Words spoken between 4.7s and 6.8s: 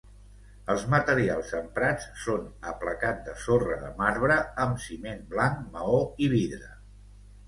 ciment blanc, maó i vidre.